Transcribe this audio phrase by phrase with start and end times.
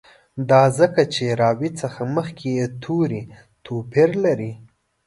[0.49, 3.23] دا ځکه چې روي څخه مخکي یې توري
[3.65, 4.53] توپیر لري.